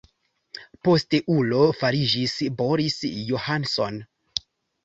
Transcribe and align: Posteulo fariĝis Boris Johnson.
Posteulo 0.87 1.59
fariĝis 1.81 2.35
Boris 2.63 2.99
Johnson. 3.31 4.01